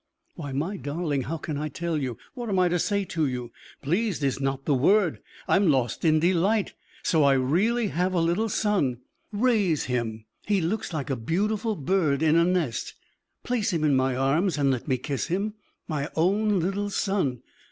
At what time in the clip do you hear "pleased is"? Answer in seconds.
3.83-4.41